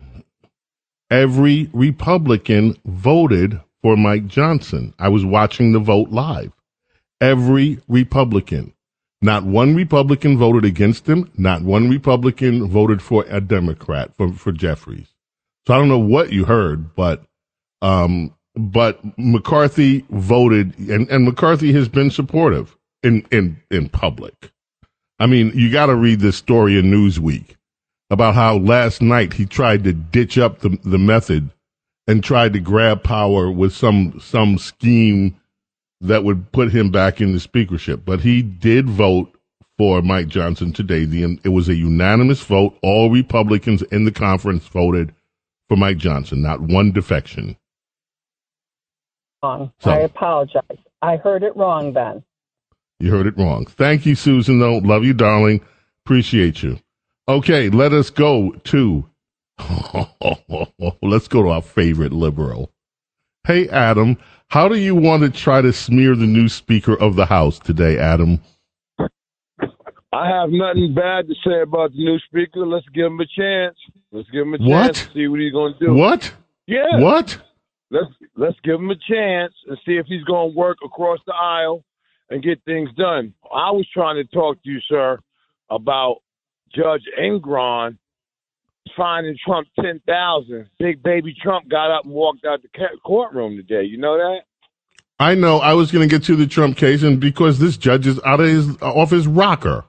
[1.10, 4.94] Every Republican voted for Mike Johnson.
[5.00, 6.52] I was watching the vote live.
[7.22, 8.74] Every Republican.
[9.22, 11.32] Not one Republican voted against him.
[11.38, 15.08] Not one Republican voted for a Democrat for, for Jeffries.
[15.68, 17.26] So I don't know what you heard, but
[17.82, 24.54] um, but McCarthy voted, and, and McCarthy has been supportive in in in public.
[25.20, 27.58] I mean, you got to read this story in Newsweek
[28.10, 31.50] about how last night he tried to ditch up the the method
[32.08, 35.36] and tried to grab power with some some scheme
[36.00, 38.06] that would put him back in the speakership.
[38.06, 39.38] But he did vote
[39.78, 41.04] for Mike Johnson today.
[41.04, 42.78] The it was a unanimous vote.
[42.82, 45.14] All Republicans in the conference voted
[45.68, 47.58] for Mike Johnson, not one defection.
[49.44, 49.72] wrong.
[49.80, 50.78] So- I apologize.
[51.02, 52.24] I heard it wrong then.
[53.00, 53.66] You heard it wrong.
[53.68, 54.80] Thank you, Susan, though.
[54.80, 55.62] Love you, darling.
[56.04, 56.80] Appreciate you.
[57.28, 59.06] Okay, let us go to
[61.02, 62.72] let's go to our favorite liberal.
[63.46, 67.26] Hey Adam, how do you want to try to smear the new speaker of the
[67.26, 68.40] house today, Adam?
[70.14, 72.66] I have nothing bad to say about the new speaker.
[72.66, 73.76] Let's give him a chance.
[74.18, 74.96] Let's give him a What?
[74.96, 75.10] chance.
[75.14, 75.94] See what he's going to do.
[75.94, 76.34] What?
[76.66, 77.00] Yeah.
[77.00, 77.38] What?
[77.90, 81.34] Let's let's give him a chance and see if he's going to work across the
[81.34, 81.84] aisle
[82.30, 83.34] and get things done.
[83.46, 85.20] I was trying to talk to you, sir,
[85.70, 86.18] about
[86.76, 87.98] Judge Engoron
[88.96, 90.70] finding Trump ten thousand.
[90.80, 92.70] Big baby Trump got up and walked out the
[93.06, 93.84] courtroom today.
[93.84, 94.42] You know that?
[95.20, 98.06] I know I was going to get to the Trump case, and because this judge
[98.06, 99.86] is out of his off his rocker,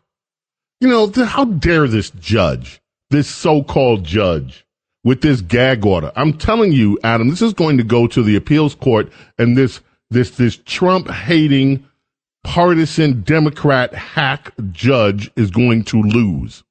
[0.81, 4.67] you know, how dare this judge, this so-called judge,
[5.05, 6.13] with this gag order?
[6.17, 9.81] I'm telling you, Adam, this is going to go to the appeals court, and this
[10.11, 11.87] this this Trump hating,
[12.45, 16.63] partisan Democrat hack judge is going to lose.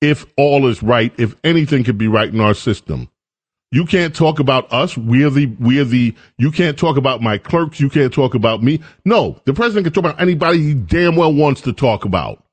[0.00, 3.08] If all is right, if anything could be right in our system.
[3.70, 4.96] You can't talk about us.
[4.96, 7.80] We're the, we're the, you can't talk about my clerks.
[7.80, 8.80] You can't talk about me.
[9.04, 12.44] No, the president can talk about anybody he damn well wants to talk about.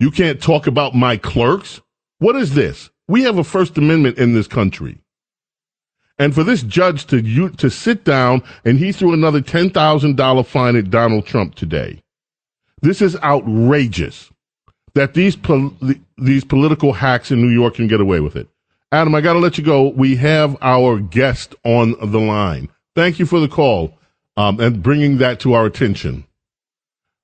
[0.00, 1.80] You can't talk about my clerks.
[2.18, 2.90] What is this?
[3.06, 4.98] We have a First Amendment in this country.
[6.18, 10.76] And for this judge to you, to sit down and he threw another $10,000 fine
[10.76, 12.02] at Donald Trump today.
[12.82, 14.30] This is outrageous
[14.94, 15.74] that these, pol-
[16.16, 18.48] these political hacks in New York can get away with it.
[18.90, 19.90] Adam, I got to let you go.
[19.90, 22.68] We have our guest on the line.
[22.96, 23.94] Thank you for the call
[24.36, 26.24] um, and bringing that to our attention.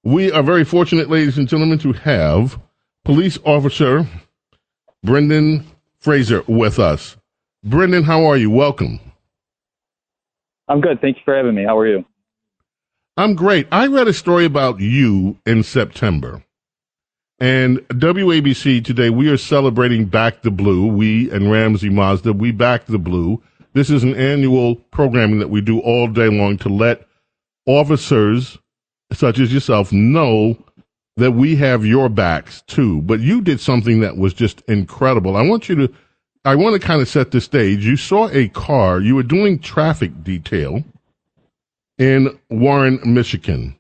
[0.05, 2.61] We are very fortunate, ladies and gentlemen, to have
[3.05, 4.07] police officer
[5.05, 5.67] Brendan
[5.99, 7.17] Fraser with us.
[7.63, 8.51] Brendan, how are you?
[8.51, 9.01] Welcome.
[10.67, 10.99] I'm good.
[11.03, 11.65] Thank you for having me.
[11.65, 12.07] How are you?
[13.19, 13.69] I'm great.
[13.71, 16.43] I read a story about you in September,
[17.39, 20.87] And WABC today, we are celebrating Back the Blue.
[20.87, 23.43] We and Ramsey Mazda, we back the blue.
[23.75, 27.07] This is an annual programming that we do all day long to let
[27.67, 28.57] officers
[29.13, 30.57] such as yourself know
[31.17, 33.03] that we have your backs too.
[33.03, 35.37] But you did something that was just incredible.
[35.37, 35.95] I want you to,
[36.45, 37.85] I want to kind of set the stage.
[37.85, 40.83] You saw a car, you were doing traffic detail
[41.99, 43.77] in Warren, Michigan.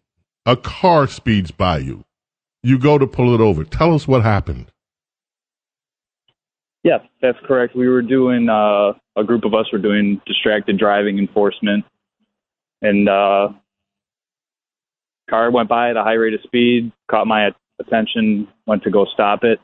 [0.47, 2.05] A car speeds by you.
[2.63, 3.65] You go to pull it over.
[3.65, 4.71] Tell us what happened.
[6.83, 7.75] Yes, that's correct.
[7.75, 11.85] We were doing, uh, a group of us were doing distracted driving enforcement.
[12.83, 13.49] And, uh,
[15.29, 17.51] car went by at a high rate of speed, caught my
[17.81, 19.59] attention, went to go stop it.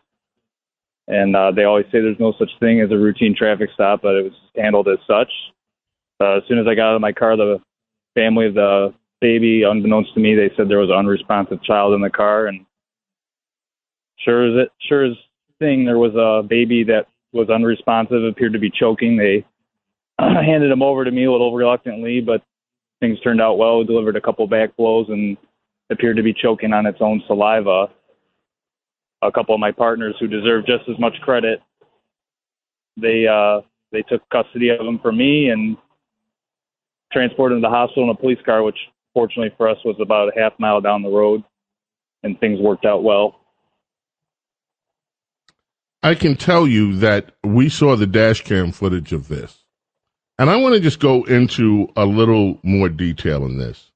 [1.08, 4.14] And uh, they always say there's no such thing as a routine traffic stop, but
[4.14, 5.30] it was handled as such.
[6.20, 7.60] Uh, as soon as I got out of my car, the
[8.14, 12.00] family of the baby, unbeknownst to me, they said there was an unresponsive child in
[12.00, 12.64] the car, and
[14.18, 15.16] sure as it, sure as
[15.58, 19.16] thing, there was a baby that was unresponsive, appeared to be choking.
[19.16, 19.44] They
[20.18, 22.42] handed him over to me a little reluctantly, but
[23.00, 23.78] things turned out well.
[23.78, 25.36] We delivered a couple back blows and
[25.90, 27.88] appeared to be choking on its own saliva.
[29.22, 31.60] A couple of my partners who deserve just as much credit,
[32.96, 33.60] they uh,
[33.92, 35.76] they took custody of him from me and
[37.12, 38.78] transported him to the hospital in a police car, which
[39.12, 41.42] fortunately for us was about a half mile down the road,
[42.22, 43.36] and things worked out well.
[46.02, 49.64] I can tell you that we saw the dash cam footage of this.
[50.38, 53.89] And I want to just go into a little more detail in this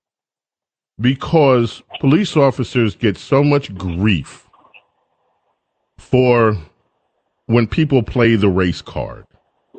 [1.00, 4.48] because police officers get so much grief
[5.98, 6.56] for
[7.46, 9.26] when people play the race card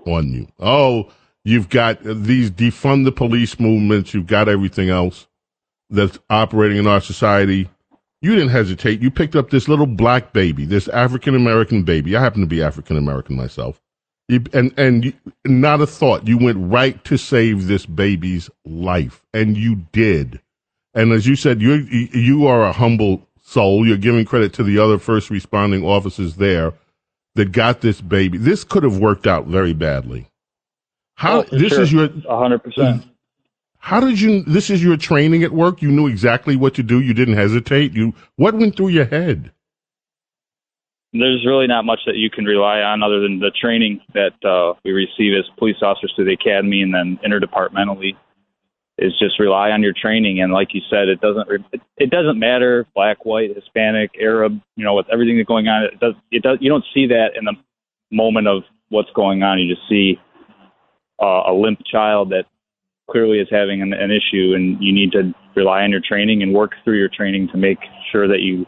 [0.06, 0.48] on you.
[0.60, 1.12] Oh,
[1.44, 5.28] you've got these defund the police movements, you've got everything else
[5.90, 7.70] that's operating in our society.
[8.22, 9.02] You didn't hesitate.
[9.02, 12.16] You picked up this little black baby, this African American baby.
[12.16, 13.80] I happen to be African American myself.
[14.28, 15.14] You, and and you,
[15.46, 16.28] not a thought.
[16.28, 20.42] You went right to save this baby's life, and you did.
[20.96, 23.86] And as you said, you you are a humble soul.
[23.86, 26.74] You're giving credit to the other first responding officers there
[27.36, 28.38] that got this baby.
[28.38, 30.28] This could have worked out very badly.
[31.16, 31.82] How oh, this sure.
[31.82, 33.06] is your hundred percent.
[33.78, 34.42] How did you?
[34.44, 35.82] This is your training at work.
[35.82, 37.02] You knew exactly what to do.
[37.02, 37.94] You didn't hesitate.
[37.94, 39.52] You what went through your head?
[41.12, 44.74] There's really not much that you can rely on other than the training that uh,
[44.84, 48.18] we receive as police officers through the academy and then interdepartmentally
[48.98, 50.42] is just rely on your training.
[50.42, 54.60] And like you said, it doesn't it, it doesn't matter black, white, Hispanic, Arab.
[54.76, 57.32] You know, with everything that's going on, it does it does you don't see that
[57.38, 57.54] in the
[58.12, 59.60] moment of what's going on.
[59.60, 60.20] You just see
[61.22, 62.46] uh, a limp child that
[63.10, 66.54] clearly is having an, an issue, and you need to rely on your training and
[66.54, 67.80] work through your training to make
[68.12, 68.66] sure that you.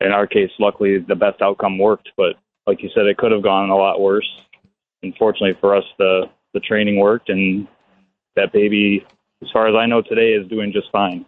[0.00, 2.36] In our case, luckily, the best outcome worked, but
[2.68, 4.28] like you said, it could have gone a lot worse.
[5.02, 7.66] Unfortunately for us, the the training worked, and
[8.36, 9.04] that baby
[9.42, 11.24] as far as I know today, is doing just fine.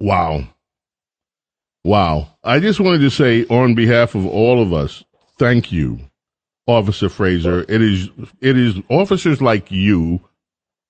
[0.00, 0.48] Wow.
[1.84, 2.28] Wow.
[2.44, 5.04] I just wanted to say, on behalf of all of us,
[5.38, 5.98] thank you,
[6.66, 7.60] Officer Frazier.
[7.68, 8.10] It is
[8.40, 10.20] it is officers like you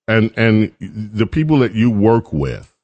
[0.07, 2.75] and and the people that you work with,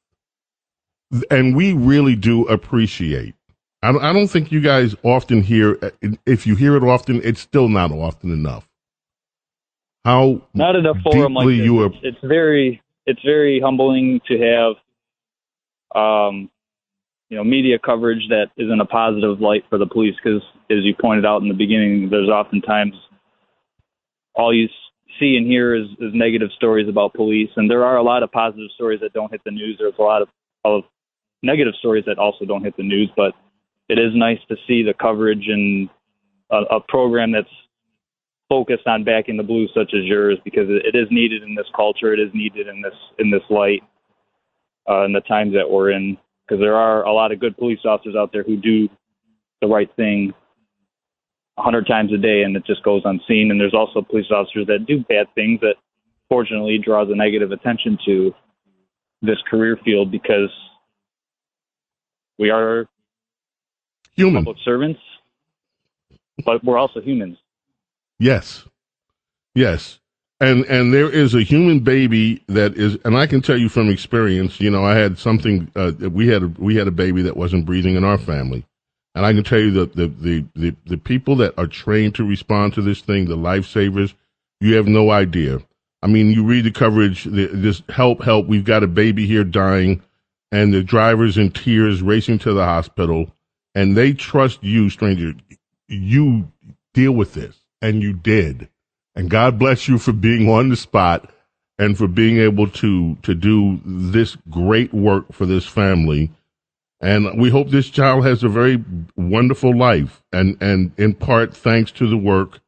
[1.31, 3.35] and we really do appreciate.
[3.83, 5.79] I I don't think you guys often hear.
[6.25, 8.69] If you hear it often, it's still not often enough
[10.05, 11.69] how not in a forum like this.
[11.69, 11.91] Are...
[12.03, 16.51] it's, very it's very humbling to have um,
[17.31, 20.79] you know media coverage that is in a positive light for the police because as
[20.83, 22.95] you pointed out in the beginning there's oftentimes
[24.35, 24.69] all you
[25.21, 28.31] see and hear is, is negative stories about police and there are a lot of
[28.33, 30.29] positive stories that don't hit the news there's a lot of,
[30.65, 30.83] of
[31.43, 33.33] negative stories that also don't hit the news but
[33.89, 35.89] it is nice to see the coverage and
[36.51, 37.49] a, a program that's
[38.49, 42.13] focused on backing the blues such as yours because it is needed in this culture.
[42.13, 43.83] It is needed in this in this light
[44.89, 46.17] uh, in the times that we're in
[46.47, 48.89] because there are a lot of good police officers out there who do
[49.61, 50.33] the right thing
[51.57, 53.51] a hundred times a day and it just goes unseen.
[53.51, 55.77] And there's also police officers that do bad things that
[56.29, 58.35] fortunately draws a negative attention to
[59.23, 60.51] this career field because
[62.39, 62.87] we are
[64.17, 65.01] human public servants,
[66.45, 67.39] but we're also humans.
[68.19, 68.65] Yes.
[69.55, 70.01] Yes.
[70.41, 73.89] And and there is a human baby that is and I can tell you from
[73.89, 77.37] experience, you know, I had something uh, we had a, we had a baby that
[77.37, 78.65] wasn't breathing in our family.
[79.15, 82.25] And I can tell you that the, the, the, the people that are trained to
[82.25, 84.13] respond to this thing, the lifesavers,
[84.61, 85.61] you have no idea.
[86.03, 89.45] I mean, you read the coverage, the, this help, help, we've got a baby here
[89.45, 90.03] dying,
[90.51, 93.33] and the driver's in tears racing to the hospital
[93.75, 95.35] and they trust you, stranger.
[95.89, 96.51] You
[96.93, 98.69] deal with this, and you did.
[99.15, 101.31] And God bless you for being on the spot
[101.79, 106.33] and for being able to to do this great work for this family.
[107.01, 108.83] And we hope this child has a very
[109.17, 112.61] wonderful life, and and in part thanks to the work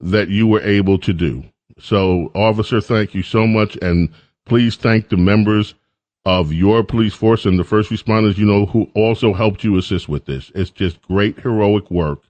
[0.00, 1.44] that you were able to do.
[1.78, 4.08] So, officer, thank you so much, and
[4.46, 5.74] please thank the members
[6.24, 10.08] of your police force and the first responders you know who also helped you assist
[10.08, 10.50] with this.
[10.54, 12.22] It's just great heroic work,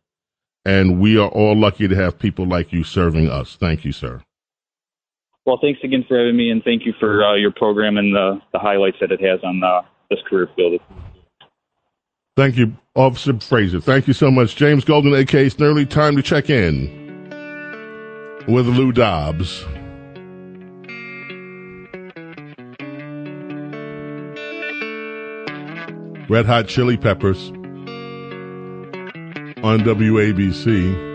[0.64, 3.56] and we are all lucky to have people like you serving us.
[3.56, 4.22] Thank you, sir.
[5.46, 8.38] Well, thanks again for having me, and thank you for uh, your program and the,
[8.52, 9.80] the highlights that it has on uh,
[10.10, 10.80] this career field.
[12.36, 13.80] Thank you, Officer Fraser.
[13.80, 14.56] Thank you so much.
[14.56, 16.86] James Golden, aka Snerdley, time to check in
[18.46, 19.64] with Lou Dobbs.
[26.28, 27.52] Red Hot Chili Peppers
[29.62, 31.08] on WABC.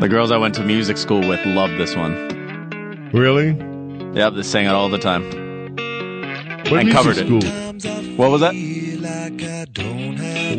[0.00, 3.10] The girls I went to music school with loved this one.
[3.12, 3.52] Really?
[4.14, 5.22] Yep, they sang it all the time.
[6.70, 7.40] What and music covered school?
[7.42, 8.18] it.
[8.18, 8.54] What was that?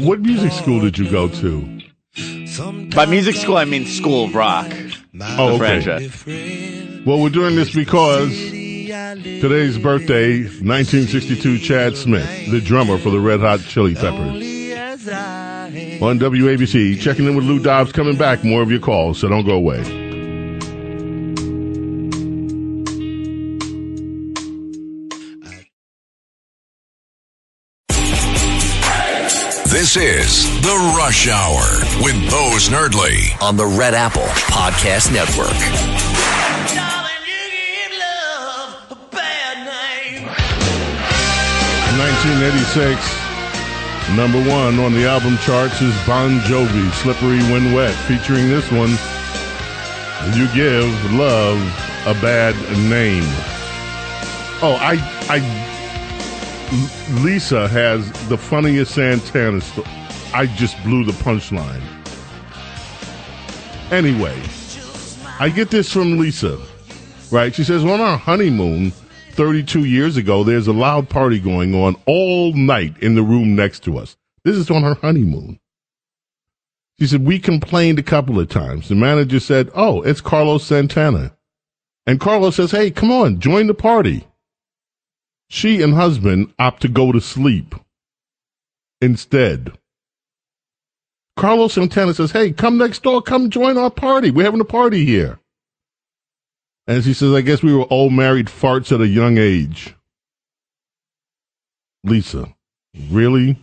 [0.03, 1.81] What music school did you go to?
[2.95, 4.71] By music school, I mean School of Rock.
[5.21, 5.81] Oh, okay.
[5.81, 7.05] franchise.
[7.05, 8.31] Well, we're doing this because
[9.13, 14.43] today's birthday, 1962, Chad Smith, the drummer for the Red Hot Chili Peppers.
[16.01, 18.43] On WABC, checking in with Lou Dobbs, coming back.
[18.43, 19.83] More of your calls, so don't go away.
[29.69, 31.61] This is The Rush Hour
[32.03, 36.54] with Bo Snerdley on the Red Apple Podcast Network.
[42.05, 43.01] 1986,
[44.15, 48.91] number one on the album charts is Bon Jovi, Slippery When Wet, featuring this one,
[50.37, 51.57] You Give Love
[52.05, 52.53] a Bad
[52.91, 53.23] Name.
[54.61, 54.99] Oh, I,
[55.29, 55.39] I,
[57.23, 59.87] Lisa has the funniest Santana story.
[60.31, 61.81] I just blew the punchline.
[63.91, 64.39] Anyway,
[65.39, 66.59] I get this from Lisa,
[67.31, 67.55] right?
[67.55, 68.93] She says, on our honeymoon
[69.35, 73.83] 32 years ago, there's a loud party going on all night in the room next
[73.83, 74.17] to us.
[74.43, 75.59] This is on her honeymoon.
[76.99, 78.87] She said, we complained a couple of times.
[78.87, 81.35] The manager said, oh, it's Carlos Santana.
[82.07, 84.25] And Carlos says, hey, come on, join the party.
[85.49, 87.75] She and husband opt to go to sleep
[89.01, 89.77] instead.
[91.35, 94.31] Carlos Santana says, Hey, come next door, come join our party.
[94.31, 95.39] We're having a party here.
[96.87, 99.95] And she says, I guess we were all married farts at a young age.
[102.03, 102.53] Lisa,
[103.09, 103.57] really?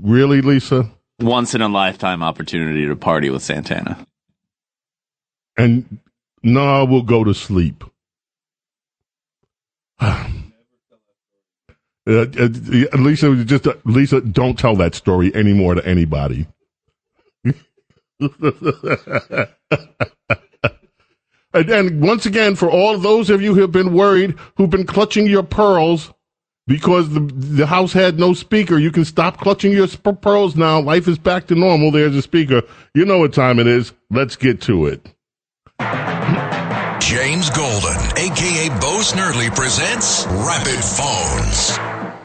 [0.00, 0.90] Really, Lisa?
[1.18, 4.06] Once in a lifetime opportunity to party with Santana.
[5.56, 5.98] And
[6.42, 7.84] no, we'll go to sleep.
[12.08, 12.48] Uh, uh,
[12.96, 16.46] Lisa, just uh, Lisa, don't tell that story anymore to anybody.
[21.58, 24.86] and, and once again, for all those of you who have been worried, who've been
[24.86, 26.12] clutching your pearls
[26.66, 30.80] because the the house had no speaker, you can stop clutching your sp- pearls now.
[30.80, 31.90] Life is back to normal.
[31.90, 32.62] There's a speaker.
[32.94, 33.92] You know what time it is.
[34.10, 35.04] Let's get to it.
[37.00, 41.78] James Golden, aka Bo Snerdley, presents Rapid Phones.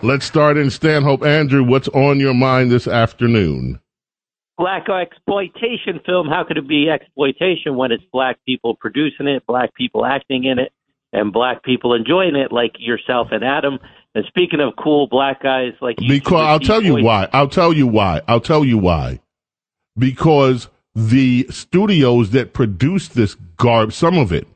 [0.04, 1.24] Let's start in Stanhope.
[1.24, 3.80] Andrew, what's on your mind this afternoon?
[4.58, 6.28] Black exploitation film.
[6.28, 10.60] How could it be exploitation when it's black people producing it, black people acting in
[10.60, 10.72] it,
[11.12, 13.80] and black people enjoying it, like yourself and Adam?
[14.16, 17.28] And speaking of cool black guys like you, Because I'll tell you why.
[17.34, 18.22] I'll tell you why.
[18.28, 19.20] I'll tell you why.
[19.97, 24.47] Because the studios that produced this garb, some of it,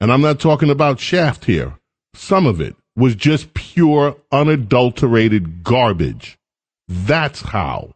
[0.00, 1.78] and I'm not talking about Shaft here,
[2.14, 6.38] some of it was just pure, unadulterated garbage.
[6.86, 7.94] That's how.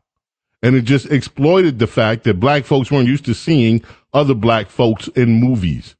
[0.62, 3.82] And it just exploited the fact that black folks weren't used to seeing
[4.12, 5.96] other black folks in movies.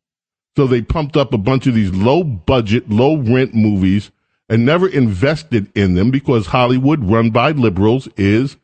[0.57, 4.11] So they pumped up a bunch of these low budget, low rent movies
[4.49, 8.57] and never invested in them because Hollywood, run by liberals, is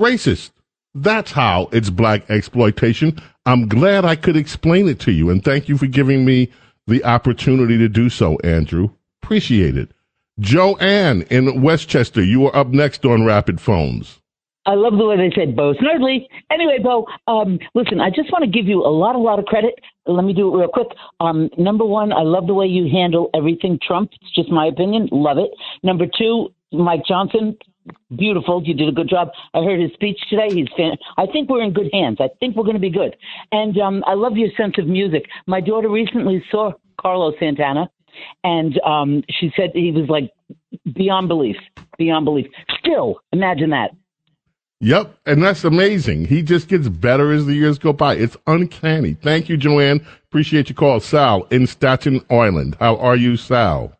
[0.00, 0.50] racist.
[0.94, 3.20] That's how it's black exploitation.
[3.44, 5.28] I'm glad I could explain it to you.
[5.28, 6.50] And thank you for giving me
[6.86, 8.90] the opportunity to do so, Andrew.
[9.22, 9.90] Appreciate it.
[10.40, 14.20] Joanne in Westchester, you are up next on Rapid Phones.
[14.66, 16.26] I love the way they said Bo Snerdley.
[16.50, 19.44] Anyway, Bo, um, listen, I just want to give you a lot, a lot of
[19.44, 19.74] credit.
[20.06, 20.88] Let me do it real quick.
[21.20, 24.10] Um, number one, I love the way you handle everything Trump.
[24.20, 25.08] It's just my opinion.
[25.12, 25.50] Love it.
[25.82, 27.56] Number two, Mike Johnson,
[28.16, 28.62] beautiful.
[28.64, 29.28] You did a good job.
[29.52, 30.48] I heard his speech today.
[30.50, 32.18] He's fan- I think we're in good hands.
[32.20, 33.16] I think we're going to be good.
[33.52, 35.24] And um, I love your sense of music.
[35.46, 37.90] My daughter recently saw Carlos Santana,
[38.44, 40.30] and um, she said he was like
[40.94, 41.56] beyond belief,
[41.98, 42.46] beyond belief.
[42.78, 43.90] Still, imagine that.
[44.84, 46.26] Yep, and that's amazing.
[46.26, 48.16] He just gets better as the years go by.
[48.16, 49.14] It's uncanny.
[49.14, 50.06] Thank you, Joanne.
[50.26, 51.00] Appreciate your call.
[51.00, 52.76] Sal in Staten Island.
[52.78, 53.96] How are you, Sal?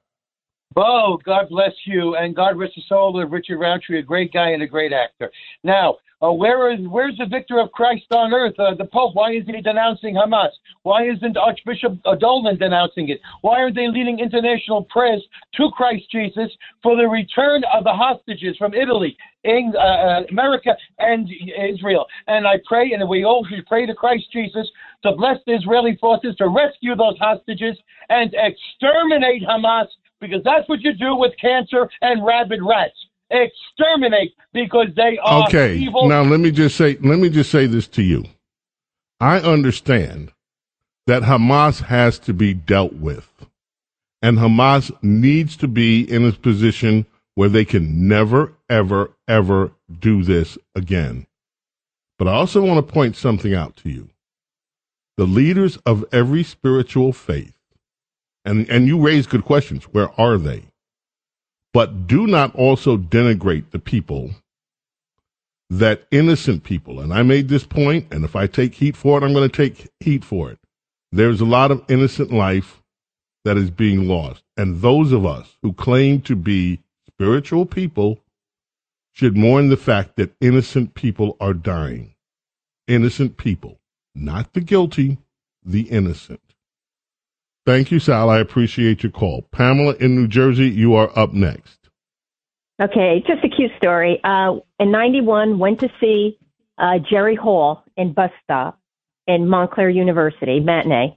[0.74, 4.50] Bo, God bless you, and God rest the soul of Richard Roundtree, a great guy
[4.50, 5.30] and a great actor.
[5.62, 8.54] Now, uh, where is where's the vicar of Christ on earth?
[8.58, 9.14] Uh, the Pope.
[9.14, 10.50] Why isn't he denouncing Hamas?
[10.82, 13.20] Why isn't Archbishop Dolan denouncing it?
[13.42, 15.22] Why aren't they leading international prayers
[15.56, 16.50] to Christ Jesus
[16.82, 22.06] for the return of the hostages from Italy, in, uh, uh, America, and Israel?
[22.26, 24.66] And I pray, and we all should pray to Christ Jesus
[25.02, 27.76] to bless the Israeli forces to rescue those hostages
[28.08, 29.88] and exterminate Hamas
[30.20, 32.94] because that's what you do with cancer and rabid rats.
[33.30, 35.76] Exterminate because they are Okay.
[35.76, 36.08] evil.
[36.08, 38.24] Now let me just say let me just say this to you.
[39.20, 40.32] I understand
[41.06, 43.28] that Hamas has to be dealt with.
[44.22, 50.22] And Hamas needs to be in a position where they can never, ever, ever do
[50.22, 51.26] this again.
[52.18, 54.08] But I also want to point something out to you.
[55.16, 57.53] The leaders of every spiritual faith,
[58.44, 59.84] and, and you raise good questions.
[59.84, 60.64] Where are they?
[61.72, 64.30] But do not also denigrate the people
[65.70, 69.24] that innocent people, and I made this point, and if I take heat for it,
[69.24, 70.58] I'm going to take heat for it.
[71.10, 72.82] There's a lot of innocent life
[73.44, 74.42] that is being lost.
[74.56, 78.20] And those of us who claim to be spiritual people
[79.12, 82.14] should mourn the fact that innocent people are dying.
[82.86, 83.78] Innocent people,
[84.14, 85.18] not the guilty,
[85.64, 86.40] the innocent.
[87.66, 88.28] Thank you, Sal.
[88.28, 89.42] I appreciate your call.
[89.50, 91.78] Pamela in New Jersey, you are up next.
[92.80, 94.20] Okay, just a cute story.
[94.22, 96.38] Uh, in '91, went to see
[96.76, 98.78] uh, Jerry Hall in Bus Stop
[99.26, 101.16] in Montclair University matinee.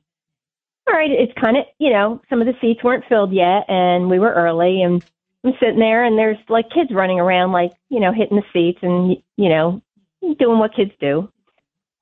[0.87, 4.09] All right, it's kind of you know some of the seats weren't filled yet, and
[4.09, 5.03] we were early, and
[5.43, 8.79] I'm sitting there, and there's like kids running around, like you know hitting the seats,
[8.81, 9.81] and you know
[10.39, 11.29] doing what kids do.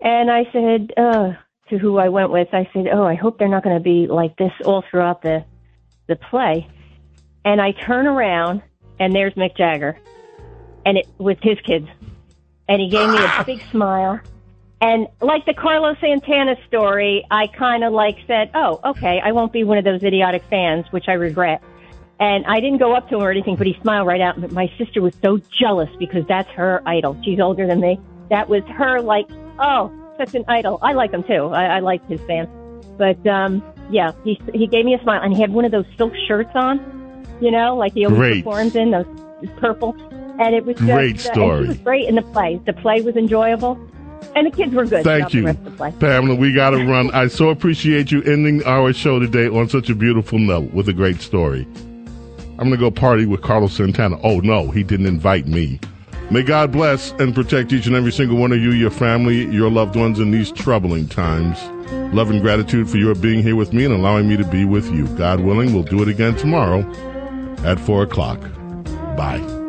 [0.02, 1.34] And I said uh,
[1.70, 4.07] to who I went with, I said, "Oh, I hope they're not going to be
[4.07, 5.43] like this all throughout the
[6.07, 6.68] the play."
[7.43, 8.61] And I turn around,
[8.99, 9.97] and there's Mick Jagger,
[10.86, 11.88] and it with his kids,
[12.68, 14.20] and he gave me a big smile.
[14.82, 19.53] And like the Carlos Santana story, I kind of like said, "Oh, okay, I won't
[19.53, 21.61] be one of those idiotic fans," which I regret.
[22.20, 24.39] And I didn't go up to him or anything, but he smiled right out.
[24.39, 27.18] But my sister was so jealous because that's her idol.
[27.24, 27.99] She's older than me.
[28.30, 29.28] That was her like,
[29.59, 30.80] oh, such an idol.
[30.82, 31.47] I like him too.
[31.47, 32.49] I, I like his fans.
[32.97, 35.86] But um, yeah, he he gave me a smile, and he had one of those
[35.97, 36.80] silk shirts on,
[37.41, 38.43] you know, like he always Great.
[38.43, 39.05] performs in those
[39.57, 39.95] purple.
[40.38, 41.61] And it was just, Great uh, story.
[41.63, 42.59] he was great in the play.
[42.66, 43.80] The play was enjoyable,
[44.36, 45.03] and the kids were good.
[45.03, 45.93] Thank you, rest of the play.
[45.99, 46.36] Pamela.
[46.36, 47.09] We got to run.
[47.11, 50.93] I so appreciate you ending our show today on such a beautiful note with a
[50.93, 51.66] great story.
[52.57, 54.18] I'm going to go party with Carlos Santana.
[54.24, 55.80] Oh, no, he didn't invite me.
[56.32, 59.69] May God bless and protect each and every single one of you, your family, your
[59.69, 61.61] loved ones in these troubling times.
[62.13, 64.91] Love and gratitude for your being here with me and allowing me to be with
[64.91, 65.07] you.
[65.17, 66.82] God willing, we'll do it again tomorrow
[67.63, 68.39] at 4 o'clock.
[69.15, 69.64] Bye.